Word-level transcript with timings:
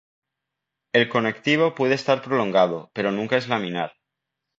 El 0.93 1.07
conectivo 1.09 1.75
puede 1.75 1.93
estar 1.93 2.23
prolongado, 2.23 2.89
pero 2.95 3.11
nunca 3.11 3.37
es 3.37 3.47
laminar. 3.47 3.93